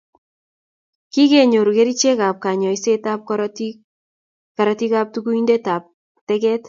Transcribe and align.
kikenyoru 1.13 1.71
kerichekab 1.77 2.35
kanyoisetab 2.43 3.19
koroitab 4.57 5.07
tunguyondetab 5.13 5.83
teket. 6.27 6.59